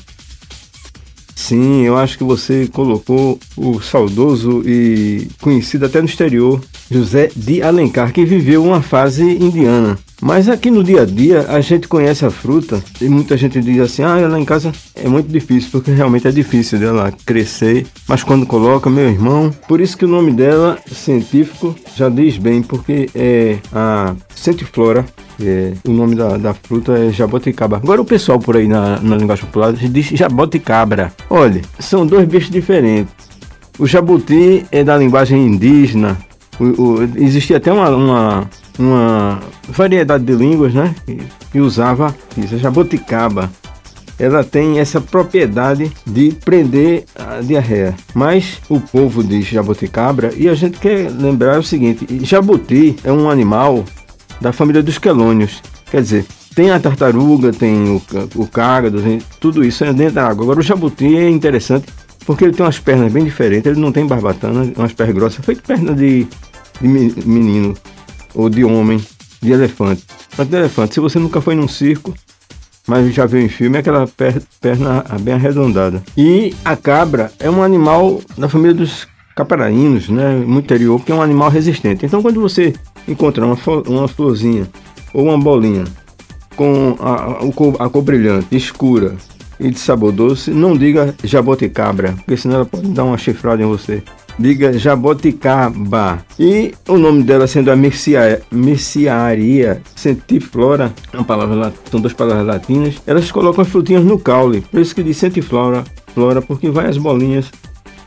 Sim, 1.43 1.83
eu 1.85 1.97
acho 1.97 2.17
que 2.17 2.23
você 2.23 2.69
colocou 2.73 3.37
o 3.57 3.83
saudoso 3.83 4.63
e 4.65 5.27
conhecido 5.41 5.87
até 5.87 6.01
no 6.01 6.07
exterior, 6.07 6.61
José 6.89 7.31
de 7.35 7.61
Alencar, 7.61 8.13
que 8.13 8.25
viveu 8.25 8.63
uma 8.63 8.81
fase 8.81 9.25
indiana. 9.25 9.99
Mas 10.21 10.49
aqui 10.49 10.71
no 10.71 10.85
dia 10.85 11.03
a 11.03 11.05
dia 11.05 11.47
a 11.49 11.61
gente 11.61 11.89
conhece 11.89 12.25
a 12.25 12.31
fruta 12.31 12.81
e 13.01 13.09
muita 13.09 13.37
gente 13.37 13.61
diz 13.61 13.81
assim: 13.81 14.05
ah, 14.05 14.29
lá 14.29 14.39
em 14.39 14.45
casa 14.45 14.71
é 14.95 15.09
muito 15.09 15.33
difícil, 15.33 15.69
porque 15.73 15.91
realmente 15.91 16.29
é 16.29 16.31
difícil 16.31 16.79
dela 16.79 17.13
crescer. 17.27 17.89
Mas 18.07 18.23
quando 18.23 18.47
coloca, 18.47 18.89
meu 18.89 19.09
irmão, 19.09 19.53
por 19.67 19.81
isso 19.81 19.99
que 19.99 20.05
o 20.05 20.09
nome 20.09 20.31
dela, 20.31 20.79
científico, 20.87 21.75
já 21.97 22.09
diz 22.09 22.39
bem, 22.39 22.63
porque 22.63 23.11
é 23.17 23.59
a 23.73 24.15
Centiflora 24.33 25.05
é, 25.43 25.73
o 25.87 25.93
nome 25.93 26.15
da, 26.15 26.37
da 26.37 26.55
fruta 26.55 26.93
é 26.99 27.11
jaboticaba. 27.11 27.77
Agora 27.77 28.01
o 28.01 28.05
pessoal 28.05 28.39
por 28.39 28.57
aí 28.57 28.69
na, 28.69 28.99
na 29.01 29.17
linguagem 29.17 29.45
popular 29.47 29.73
diz 29.73 30.07
jaboticabra. 30.07 31.13
Olha, 31.29 31.61
são 31.79 32.07
dois 32.07 32.27
bichos 32.29 32.51
diferentes. 32.51 33.13
O 33.79 33.87
jabuti 33.87 34.65
é 34.71 34.85
da 34.85 34.97
linguagem 34.97 35.47
indígena. 35.47 36.19
O, 36.61 36.65
o- 36.83 37.03
existia 37.17 37.57
até 37.57 37.73
uma, 37.73 37.89
uma, 37.91 38.51
uma 38.79 39.41
variedade 39.69 40.25
de 40.25 40.33
línguas, 40.35 40.75
né? 40.75 40.95
Que 41.51 41.61
usava 41.61 42.15
isso, 42.37 42.55
a 42.55 42.59
jaboticaba. 42.59 43.51
Ela 44.19 44.45
tem 44.45 44.79
essa 44.79 45.01
propriedade 45.01 45.91
de 46.07 46.33
prender 46.45 47.05
a 47.19 47.41
diarreia. 47.41 47.95
Mas 48.15 48.59
o 48.69 48.79
povo 48.79 49.25
diz 49.25 49.47
jaboticabra 49.47 50.33
e 50.37 50.49
a 50.49 50.55
gente 50.55 50.79
quer 50.79 51.11
lembrar 51.11 51.59
o 51.59 51.63
seguinte: 51.63 52.07
jabuti 52.23 52.95
é 53.03 53.11
um 53.11 53.29
animal 53.29 53.85
da 54.43 54.53
família 54.53 54.83
dos 54.83 54.99
quelônios. 54.99 55.63
Quer 55.91 56.03
dizer, 56.03 56.27
tem 56.55 56.71
a 56.71 56.79
tartaruga, 56.81 57.53
tem 57.53 57.89
o, 57.89 58.03
o 58.35 58.47
cágado, 58.47 59.03
tudo 59.41 59.65
isso 59.65 59.85
é 59.85 59.93
dentro 59.93 60.15
da 60.17 60.27
água. 60.29 60.45
Agora 60.45 60.61
o 60.61 60.63
jabuti 60.63 61.17
é 61.17 61.29
interessante 61.31 61.87
porque 62.27 62.45
ele 62.45 62.53
tem 62.53 62.65
umas 62.65 62.79
pernas 62.79 63.11
bem 63.13 63.25
diferentes, 63.25 63.71
ele 63.71 63.81
não 63.81 63.91
tem 63.91 64.07
barbatana, 64.07 64.71
umas 64.77 64.93
pernas 64.93 65.15
grossas, 65.15 65.45
feito 65.45 65.63
perna 65.63 65.95
de, 65.95 66.27
de 66.81 66.89
me- 66.89 67.15
menino 67.25 67.75
ou 68.35 68.49
de 68.49 68.65
homem, 68.65 69.01
de 69.41 69.51
elefante. 69.53 70.05
Mas 70.37 70.47
de 70.49 70.57
elefante, 70.57 70.95
se 70.95 71.01
você 71.01 71.19
nunca 71.19 71.41
foi 71.41 71.55
num 71.55 71.67
circo, 71.69 72.15
mas 72.87 73.13
já 73.15 73.27
viu 73.27 73.41
em 73.41 73.49
filme, 73.49 73.77
é 73.77 73.81
aquela 73.81 74.07
per- 74.07 74.43
perna 74.61 75.05
bem 75.21 75.35
arredondada. 75.35 76.03
E 76.17 76.55
a 76.65 76.77
cabra 76.77 77.33
é 77.41 77.51
um 77.51 77.63
animal 77.63 78.21
da 78.39 78.49
família 78.49 78.75
dos 78.75 79.07
caparaínos, 79.35 80.09
né, 80.09 80.35
no 80.47 80.59
interior, 80.59 81.03
que 81.05 81.11
é 81.11 81.15
um 81.15 81.23
animal 81.23 81.49
resistente. 81.51 82.05
Então, 82.07 82.23
quando 82.23 82.41
você 82.41 82.73
encontrar 83.07 83.47
uma, 83.47 83.57
uma 83.87 84.09
florzinha 84.09 84.69
ou 85.13 85.25
uma 85.25 85.39
bolinha 85.39 85.85
com 86.57 86.97
a, 87.01 87.85
a, 87.85 87.89
cor 87.91 88.03
brilhante, 88.03 88.55
escura 88.55 89.17
e 89.59 89.71
de 89.71 89.79
sabor 89.79 90.13
doce, 90.13 90.51
não 90.51 90.77
diga 90.77 91.15
jaboticabra, 91.23 92.13
porque 92.13 92.37
senão 92.37 92.57
ela 92.57 92.65
pode 92.67 92.89
dar 92.89 93.05
uma 93.05 93.17
chifrada 93.17 93.63
em 93.63 93.67
você. 93.67 94.03
Diga 94.39 94.73
jaboticaba. 94.77 96.25
E 96.39 96.75
o 96.89 96.97
nome 96.97 97.23
dela 97.23 97.47
sendo 97.47 97.71
a 97.71 97.77
Mercia- 97.77 98.41
Merciaria 98.51 99.83
centiflora, 99.95 100.93
uma 101.13 101.23
palavra, 101.23 101.73
são 101.91 102.01
duas 102.01 102.15
palavras 102.15 102.47
latinas, 102.47 102.97
elas 103.07 103.31
colocam 103.31 103.63
as 103.63 103.69
frutinhas 103.69 104.05
no 104.05 104.19
caule. 104.19 104.63
Por 104.63 104.81
isso 104.81 104.95
que 104.95 105.03
diz 105.03 105.19
centiflora, 105.19 105.85
flora, 106.15 106.41
porque 106.41 106.71
vai 106.71 106.87
as 106.89 106.97
bolinhas 106.99 107.51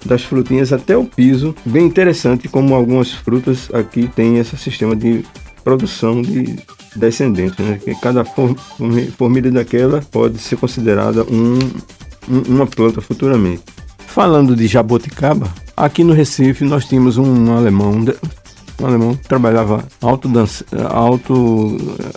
das 0.05 0.23
frutinhas 0.23 0.71
até 0.71 0.95
o 0.95 1.05
piso. 1.05 1.55
Bem 1.65 1.85
interessante 1.85 2.47
como 2.47 2.73
algumas 2.75 3.11
frutas 3.11 3.69
aqui 3.73 4.07
têm 4.07 4.37
esse 4.37 4.55
sistema 4.57 4.95
de 4.95 5.23
produção 5.63 6.21
de 6.21 6.57
descendentes, 6.95 7.57
né? 7.65 7.79
Que 7.83 7.93
cada 7.95 8.23
for- 8.23 8.55
formi- 8.77 9.07
formiga 9.07 9.51
daquela 9.51 10.01
pode 10.11 10.37
ser 10.37 10.55
considerada 10.57 11.23
um, 11.23 11.57
um- 12.29 12.55
uma 12.55 12.67
planta 12.67 13.01
futuramente. 13.01 13.63
Falando 14.07 14.55
de 14.55 14.67
jaboticaba, 14.67 15.47
aqui 15.75 16.03
no 16.03 16.13
Recife 16.13 16.63
nós 16.63 16.85
tínhamos 16.85 17.17
um 17.17 17.51
alemão, 17.51 18.05
um 18.81 18.85
alemão 18.85 19.15
que 19.15 19.27
trabalhava 19.27 19.83
alto, 20.01 20.29
dança, 20.29 20.63
alto 20.89 21.75
eh, 21.99 22.11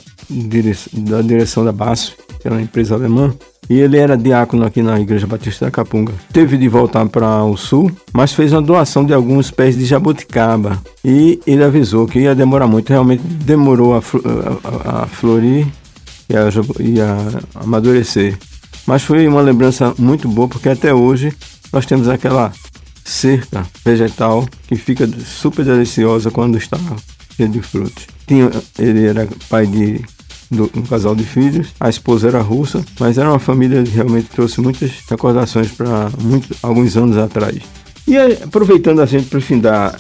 da 0.93 1.23
direção 1.23 1.65
da 1.65 1.73
BASF, 1.73 2.15
que 2.41 2.47
era 2.47 2.55
uma 2.55 2.63
empresa 2.63 2.95
alemã, 2.95 3.35
e 3.69 3.79
ele 3.79 3.97
era 3.99 4.17
diácono 4.17 4.65
aqui 4.65 4.83
na 4.83 4.99
Igreja 5.01 5.27
Batista 5.27 5.67
da 5.67 5.71
Capunga. 5.71 6.13
Teve 6.33 6.57
de 6.57 6.69
voltar 6.69 7.07
para 7.09 7.45
o 7.45 7.57
sul, 7.57 7.91
mas 8.13 8.33
fez 8.33 8.53
uma 8.53 8.63
doação 8.63 9.05
de 9.05 9.13
alguns 9.13 9.51
pés 9.51 9.77
de 9.77 9.85
jabuticaba. 9.85 10.83
E 11.05 11.39
ele 11.47 11.63
avisou 11.63 12.07
que 12.07 12.21
ia 12.21 12.35
demorar 12.35 12.67
muito, 12.67 12.89
realmente 12.91 13.23
demorou 13.23 13.95
a, 13.95 13.99
a- 13.99 15.03
a- 15.03 15.07
florir 15.07 15.67
e 16.29 16.37
a, 16.37 16.49
e 16.81 17.01
a 17.01 17.41
amadurecer. 17.63 18.39
Mas 18.87 19.03
foi 19.03 19.27
uma 19.29 19.41
lembrança 19.43 19.95
muito 19.99 20.29
boa, 20.29 20.49
porque 20.49 20.69
até 20.69 20.95
hoje 20.95 21.33
nós 21.73 21.85
temos 21.85 22.09
aquela 22.09 22.53
cerca 23.05 23.67
vegetal 23.85 24.47
que 24.67 24.77
fica 24.77 25.09
super 25.25 25.65
deliciosa 25.65 26.31
quando 26.31 26.57
está 26.59 26.79
cheia 27.37 27.49
de 27.49 27.61
frutos. 27.61 28.07
Tinha, 28.27 28.51
ele 28.79 29.07
era 29.07 29.27
pai 29.49 29.67
de 29.67 30.01
do- 30.51 30.71
um 30.75 30.83
casal 30.83 31.15
de 31.15 31.25
filhos, 31.25 31.69
a 31.79 31.89
esposa 31.89 32.29
era 32.29 32.41
russa, 32.41 32.85
mas 32.99 33.19
era 33.19 33.29
uma 33.29 33.39
família 33.39 33.83
que 33.83 33.91
realmente 33.91 34.29
trouxe 34.29 34.61
muitas 34.61 34.91
recordações 35.09 35.71
para 35.71 36.11
alguns 36.63 36.97
anos 36.97 37.17
atrás. 37.17 37.59
E 38.07 38.17
aproveitando 38.17 39.01
a 39.03 39.07
gente 39.07 39.29
para 39.29 39.41
findar, 39.41 39.99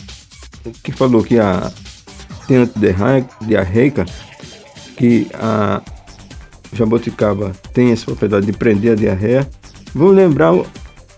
que 0.82 0.92
falou 0.92 1.22
que 1.22 1.38
a 1.38 1.70
tem 2.46 2.56
antidiarreica, 2.56 4.06
que 4.96 5.26
a 5.34 5.82
jaboticaba 6.72 7.52
tem 7.74 7.92
essa 7.92 8.06
propriedade 8.06 8.46
de 8.46 8.52
prender 8.52 8.92
a 8.92 8.94
diarreia. 8.94 9.48
Vamos 9.94 10.16
lembrar 10.16 10.54
o 10.54 10.66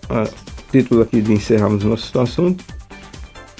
a 0.09 0.27
título 0.71 1.01
aqui 1.01 1.21
de 1.21 1.31
encerrarmos 1.31 1.83
nosso 1.85 2.19
assunto, 2.19 2.63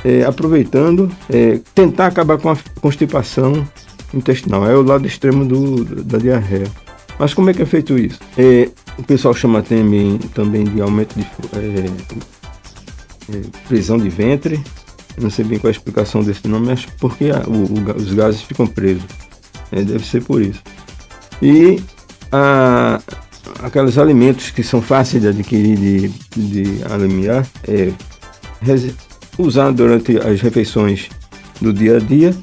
é, 0.03 0.23
aproveitando, 0.23 1.09
é, 1.29 1.59
tentar 1.73 2.07
acabar 2.07 2.37
com 2.37 2.49
a 2.49 2.57
constipação 2.81 3.65
intestinal. 4.13 4.65
É 4.69 4.75
o 4.75 4.81
lado 4.81 5.05
extremo 5.07 5.45
do, 5.45 5.83
da 6.03 6.17
diarreia. 6.17 6.67
Mas 7.19 7.33
como 7.33 7.49
é 7.49 7.53
que 7.53 7.61
é 7.61 7.65
feito 7.65 7.97
isso? 7.97 8.19
É, 8.37 8.69
o 8.97 9.03
pessoal 9.03 9.33
chama 9.33 9.61
também, 9.61 10.17
também 10.33 10.63
de 10.63 10.81
aumento 10.81 11.15
de 11.15 11.21
é, 11.55 11.85
é, 13.37 13.41
prisão 13.67 13.97
de 13.97 14.09
ventre. 14.09 14.59
Não 15.19 15.29
sei 15.29 15.43
bem 15.45 15.59
qual 15.59 15.69
é 15.69 15.73
a 15.73 15.77
explicação 15.77 16.23
desse 16.23 16.47
nome, 16.47 16.67
mas 16.67 16.85
porque 16.99 17.25
a- 17.29 17.43
o- 17.47 17.65
o 17.65 17.95
os 17.97 18.13
gases 18.13 18.41
ficam 18.41 18.65
presos. 18.65 19.03
É, 19.71 19.81
deve 19.83 20.05
ser 20.05 20.23
por 20.23 20.41
isso. 20.41 20.61
E 21.41 21.81
a, 22.31 22.99
aqueles 23.61 23.97
alimentos 23.97 24.49
que 24.51 24.63
são 24.63 24.81
fáceis 24.81 25.21
de 25.21 25.29
adquirir, 25.29 25.77
de, 25.77 26.07
de 26.35 26.83
alimentar, 26.85 27.45
é, 27.67 27.91
usar 29.37 29.71
durante 29.71 30.17
as 30.17 30.41
refeições 30.41 31.09
do 31.59 31.71
dia 31.73 31.97
a 31.97 31.99
dia. 31.99 32.35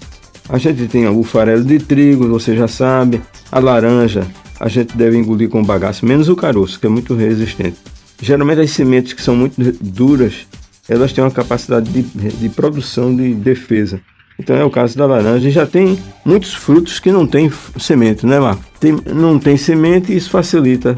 A 0.49 0.57
gente 0.59 0.87
tem 0.89 1.07
o 1.07 1.23
farelo 1.23 1.63
de 1.63 1.79
trigo, 1.79 2.27
você 2.29 2.57
já 2.57 2.67
sabe, 2.67 3.21
a 3.53 3.59
laranja, 3.59 4.27
a 4.59 4.69
gente 4.69 4.97
deve 4.97 5.17
engolir 5.19 5.49
com 5.49 5.63
bagaço, 5.63 6.07
menos 6.07 6.29
o 6.29 6.37
caroço, 6.37 6.81
que 6.81 6.87
é 6.87 6.91
muito 6.91 7.15
resistente. 7.15 7.77
Geralmente 8.21 8.61
as 8.61 8.71
sementes 8.71 9.13
que 9.13 9.23
são 9.23 9.37
muito 9.37 9.55
duras, 9.81 10.47
elas 10.89 11.13
têm 11.13 11.23
uma 11.23 11.31
capacidade 11.31 11.91
de, 11.91 12.03
de 12.03 12.49
produção 12.49 13.15
de 13.15 13.35
defesa. 13.35 14.01
Então 14.39 14.57
é 14.57 14.65
o 14.65 14.71
caso 14.71 14.97
da 14.97 15.05
laranja. 15.05 15.51
Já 15.51 15.67
tem 15.67 15.99
muitos 16.25 16.55
frutos 16.55 16.99
que 16.99 17.13
não 17.13 17.27
têm 17.27 17.53
semente, 17.79 18.25
né, 18.25 18.39
Marco? 18.39 18.63
Tem, 18.81 18.97
não 19.15 19.39
tem 19.39 19.57
semente 19.57 20.13
e 20.13 20.17
isso 20.17 20.31
facilita 20.31 20.97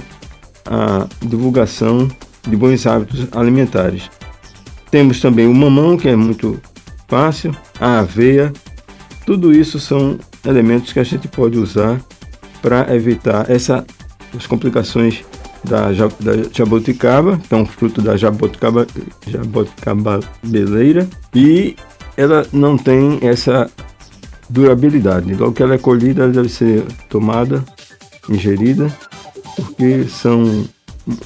a 0.67 1.07
divulgação 1.23 2.09
de 2.47 2.57
bons 2.57 2.87
hábitos 2.87 3.27
alimentares. 3.33 4.11
Temos 4.91 5.21
também 5.21 5.47
o 5.47 5.55
mamão, 5.55 5.97
que 5.97 6.09
é 6.09 6.17
muito 6.17 6.61
fácil, 7.09 7.55
a 7.81 8.01
aveia. 8.01 8.53
Tudo 9.31 9.53
isso 9.53 9.79
são 9.79 10.19
elementos 10.45 10.93
que 10.93 10.99
a 10.99 11.05
gente 11.05 11.29
pode 11.29 11.57
usar 11.57 12.01
para 12.61 12.93
evitar 12.93 13.49
essa, 13.49 13.87
as 14.37 14.45
complicações 14.45 15.25
da, 15.63 15.93
da 15.93 16.49
jabuticaba, 16.53 17.39
que 17.39 17.55
é 17.55 17.57
um 17.57 17.65
fruto 17.65 18.03
da 18.03 18.17
jabuticaba, 18.17 18.89
jabuticabeleira, 19.29 21.09
e 21.33 21.77
ela 22.17 22.45
não 22.53 22.77
tem 22.77 23.21
essa 23.23 23.71
durabilidade. 24.49 25.33
Logo 25.33 25.53
que 25.53 25.63
ela 25.63 25.77
é 25.77 25.79
colhida, 25.79 26.25
ela 26.25 26.33
deve 26.33 26.49
ser 26.49 26.83
tomada, 27.09 27.65
ingerida, 28.29 28.93
porque 29.55 30.09
são, 30.09 30.65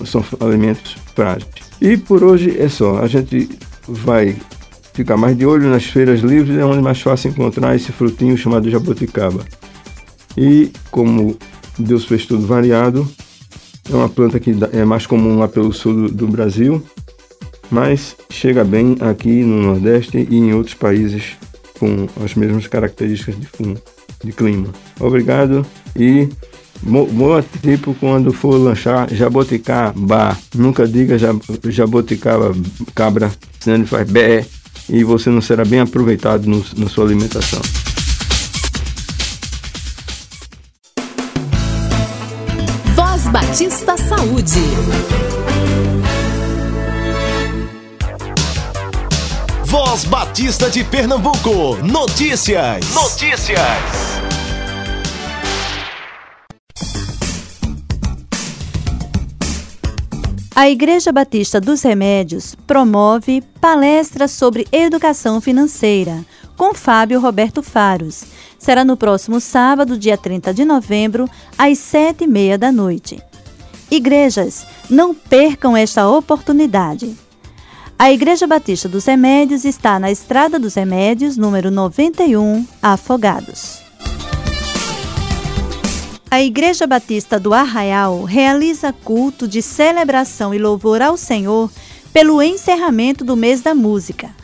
são 0.05 0.23
alimentos 0.41 0.95
frágeis. 1.15 1.49
E 1.81 1.97
por 1.97 2.23
hoje 2.23 2.55
é 2.61 2.69
só. 2.69 2.99
A 2.99 3.07
gente 3.07 3.49
vai 3.89 4.37
ficar 4.95 5.17
mais 5.17 5.37
de 5.37 5.45
olho 5.45 5.69
nas 5.69 5.85
feiras 5.85 6.21
livres, 6.21 6.57
é 6.57 6.65
onde 6.65 6.81
mais 6.81 7.01
fácil 7.01 7.31
encontrar 7.31 7.77
esse 7.77 7.93
frutinho 7.93 8.37
chamado 8.39 8.71
jabuticaba. 8.71 9.45
E 10.37 10.71
como 10.91 11.37
Deus 11.79 12.05
fez 12.05 12.25
tudo 12.25 12.47
variado, 12.47 13.07
é 13.93 13.95
uma 13.95 14.09
planta 14.09 14.41
que 14.41 14.57
é 14.73 14.85
mais 14.85 15.07
comum 15.07 15.39
lá 15.39 15.49
pelo 15.49 15.73
sul 15.73 15.95
do, 15.95 16.09
do 16.09 16.29
Brasil, 16.29 16.83
mas 17.71 18.17
chega 18.31 18.65
bem 18.65 18.97
aqui 19.01 19.43
no 19.43 19.63
Nordeste 19.63 20.27
e 20.31 20.37
em 20.37 20.55
outros 20.55 20.75
países 20.75 21.37
com 21.79 22.09
as 22.25 22.35
mesmas 22.35 22.67
características 22.67 23.39
de 23.39 23.49
de 24.25 24.33
clima. 24.33 24.69
Obrigado 24.99 25.65
e 25.95 26.29
boa 26.83 27.45
tipo 27.63 27.95
quando 27.95 28.33
for 28.33 28.57
lanchar 28.57 29.13
jaboticaba. 29.13 30.37
Nunca 30.55 30.87
diga 30.87 31.17
jaboticaba 31.65 32.53
cabra, 32.95 33.31
senão 33.61 33.77
ele 33.77 33.87
faz 33.87 34.11
bé 34.11 34.45
e 34.89 35.05
você 35.05 35.31
não 35.31 35.41
será 35.41 35.65
bem 35.65 35.81
aproveitado 35.81 36.47
no, 36.47 36.65
na 36.77 36.89
sua 36.89 37.05
alimentação. 37.05 37.61
Batista 43.55 43.97
Saúde. 43.97 44.61
Voz 49.65 50.05
Batista 50.05 50.71
de 50.71 50.85
Pernambuco. 50.85 51.77
Notícias. 51.83 52.95
Notícias. 52.95 54.14
A 60.57 60.71
Igreja 60.71 61.11
Batista 61.11 61.61
dos 61.61 61.83
Remédios 61.83 62.55
promove 62.65 63.43
palestras 63.61 64.31
sobre 64.31 64.69
educação 64.71 65.41
financeira 65.41 66.25
com 66.57 66.73
Fábio 66.73 67.19
Roberto 67.19 67.61
Faros 67.61 68.25
será 68.57 68.85
no 68.85 68.97
próximo 68.97 69.41
sábado, 69.41 69.99
dia 69.99 70.17
30 70.17 70.55
de 70.55 70.65
novembro, 70.65 71.29
às 71.59 71.79
sete 71.79 72.25
e 72.25 72.27
meia 72.27 72.57
da 72.57 72.71
noite. 72.71 73.21
Igrejas, 73.91 74.65
não 74.89 75.13
percam 75.13 75.77
esta 75.77 76.09
oportunidade. 76.09 77.15
A 77.99 78.13
Igreja 78.13 78.47
Batista 78.47 78.89
dos 78.89 79.05
Remédios 79.05 79.65
está 79.65 79.99
na 79.99 80.11
Estrada 80.11 80.59
dos 80.59 80.75
Remédios, 80.75 81.37
número 81.37 81.71
91, 81.71 82.65
Afogados. 82.81 83.84
A 86.35 86.43
Igreja 86.43 86.85
Batista 86.85 87.39
do 87.39 87.55
Arraial 87.55 88.25
realiza 88.25 88.93
culto 88.93 89.47
de 89.47 89.63
celebração 89.63 90.53
e 90.53 90.59
louvor 90.59 91.01
ao 91.01 91.17
Senhor 91.17 91.71
pelo 92.13 92.43
encerramento 92.43 93.25
do 93.25 93.37
mês 93.37 93.61
da 93.61 93.73
música 93.73 94.35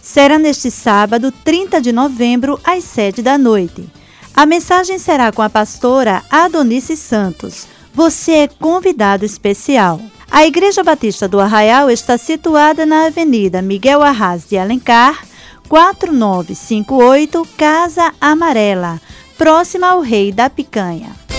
será 0.00 0.38
neste 0.38 0.70
sábado, 0.70 1.32
30 1.32 1.80
de 1.80 1.90
novembro, 1.90 2.60
às 2.62 2.84
7 2.84 3.20
da 3.20 3.36
noite. 3.36 3.84
A 4.32 4.46
mensagem 4.46 4.96
será 4.96 5.32
com 5.32 5.42
a 5.42 5.50
pastora 5.50 6.22
Adonice 6.30 6.96
Santos. 6.96 7.66
Você 7.92 8.30
é 8.32 8.46
convidado 8.46 9.24
especial. 9.24 10.00
A 10.30 10.46
Igreja 10.46 10.84
Batista 10.84 11.26
do 11.26 11.40
Arraial 11.40 11.90
está 11.90 12.16
situada 12.16 12.86
na 12.86 13.06
Avenida 13.06 13.60
Miguel 13.60 14.04
Arras 14.04 14.44
de 14.48 14.56
Alencar, 14.56 15.26
4958, 15.68 17.44
Casa 17.56 18.14
Amarela, 18.20 19.00
próxima 19.36 19.88
ao 19.88 20.00
Rei 20.00 20.30
da 20.30 20.48
Picanha. 20.48 21.29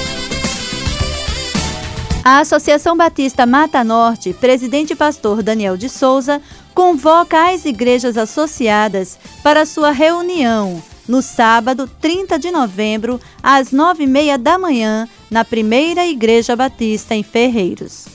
A 2.23 2.39
Associação 2.39 2.95
Batista 2.95 3.47
Mata 3.47 3.83
Norte, 3.83 4.31
presidente 4.31 4.95
pastor 4.95 5.41
Daniel 5.41 5.75
de 5.75 5.89
Souza, 5.89 6.39
convoca 6.71 7.51
as 7.51 7.65
igrejas 7.65 8.15
associadas 8.15 9.17
para 9.41 9.65
sua 9.65 9.89
reunião 9.89 10.81
no 11.07 11.21
sábado 11.21 11.89
30 11.99 12.37
de 12.37 12.51
novembro, 12.51 13.19
às 13.41 13.71
nove 13.71 14.03
e 14.03 14.07
meia 14.07 14.37
da 14.37 14.57
manhã, 14.57 15.09
na 15.31 15.43
primeira 15.43 16.05
Igreja 16.05 16.55
Batista 16.55 17.15
em 17.15 17.23
Ferreiros. 17.23 18.05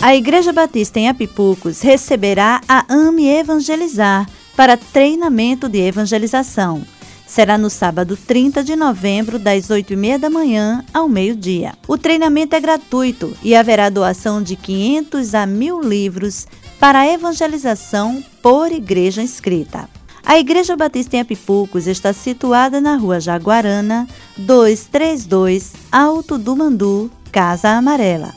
A 0.00 0.14
Igreja 0.14 0.52
Batista 0.52 1.00
em 1.00 1.08
Apipucos 1.08 1.80
receberá 1.80 2.60
a 2.68 2.84
AME 2.88 3.26
Evangelizar 3.28 4.28
para 4.54 4.76
treinamento 4.76 5.68
de 5.68 5.78
evangelização. 5.78 6.84
Será 7.26 7.58
no 7.58 7.68
sábado 7.68 8.16
30 8.16 8.62
de 8.62 8.76
novembro, 8.76 9.38
das 9.38 9.68
8 9.68 9.92
e 9.92 9.96
meia 9.96 10.18
da 10.18 10.30
manhã 10.30 10.84
ao 10.94 11.08
meio-dia. 11.08 11.74
O 11.88 11.98
treinamento 11.98 12.54
é 12.54 12.60
gratuito 12.60 13.36
e 13.42 13.54
haverá 13.54 13.90
doação 13.90 14.40
de 14.40 14.54
500 14.54 15.34
a 15.34 15.46
1.000 15.46 15.84
livros 15.84 16.46
para 16.78 17.00
a 17.00 17.08
evangelização 17.08 18.22
por 18.40 18.70
igreja 18.70 19.22
inscrita. 19.22 19.88
A 20.24 20.38
Igreja 20.38 20.76
Batista 20.76 21.16
em 21.16 21.20
Apipucos 21.20 21.86
está 21.86 22.12
situada 22.12 22.80
na 22.80 22.96
rua 22.96 23.20
Jaguarana, 23.20 24.08
232, 24.36 25.72
Alto 25.90 26.36
do 26.36 26.56
Mandu, 26.56 27.10
Casa 27.30 27.68
Amarela. 27.70 28.34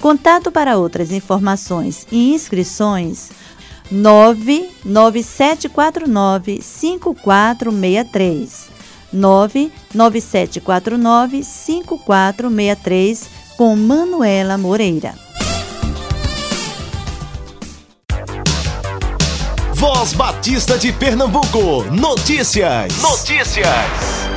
Contato 0.00 0.50
para 0.50 0.76
outras 0.76 1.12
informações 1.12 2.08
e 2.10 2.34
inscrições 2.34 3.30
99749 3.92 6.62
5463 6.62 8.72
99749 9.12 11.44
5463 11.44 13.42
com 13.56 13.76
Manuela 13.76 14.56
Moreira. 14.56 15.14
Voz 19.74 20.12
Batista 20.12 20.78
de 20.78 20.92
Pernambuco. 20.92 21.84
Notícias. 21.90 23.02
Notícias. 23.02 24.31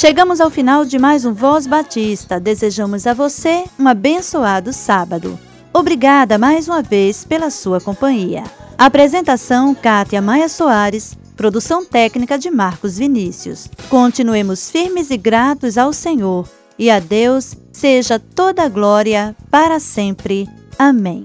Chegamos 0.00 0.40
ao 0.40 0.48
final 0.48 0.84
de 0.84 0.96
mais 0.96 1.24
um 1.24 1.34
Voz 1.34 1.66
Batista. 1.66 2.38
Desejamos 2.38 3.04
a 3.04 3.12
você 3.12 3.64
um 3.76 3.88
abençoado 3.88 4.72
sábado. 4.72 5.36
Obrigada 5.72 6.38
mais 6.38 6.68
uma 6.68 6.80
vez 6.80 7.24
pela 7.24 7.50
sua 7.50 7.80
companhia. 7.80 8.44
Apresentação: 8.78 9.74
Kátia 9.74 10.22
Maia 10.22 10.48
Soares. 10.48 11.18
Produção 11.36 11.84
técnica 11.84 12.38
de 12.38 12.48
Marcos 12.48 12.96
Vinícius. 12.96 13.68
Continuemos 13.88 14.70
firmes 14.70 15.10
e 15.10 15.16
gratos 15.16 15.76
ao 15.76 15.92
Senhor. 15.92 16.48
E 16.78 16.88
a 16.92 17.00
Deus 17.00 17.56
seja 17.72 18.20
toda 18.20 18.62
a 18.62 18.68
glória 18.68 19.34
para 19.50 19.80
sempre. 19.80 20.48
Amém. 20.78 21.24